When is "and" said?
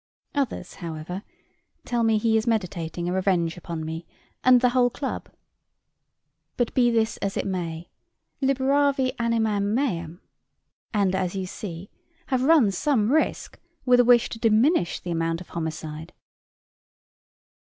4.43-4.59, 10.91-11.13